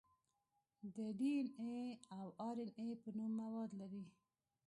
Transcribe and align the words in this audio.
د 0.95 0.97
ډي 1.17 1.31
ان 1.59 1.69
اې 1.81 1.87
او 2.17 2.25
ار 2.47 2.57
ان 2.63 2.69
اې 2.81 2.89
په 3.01 3.09
نوم 3.17 3.31
مواد 3.41 3.69
لري. 3.79 4.05